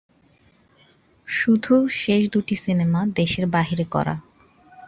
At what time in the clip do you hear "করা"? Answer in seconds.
3.85-4.15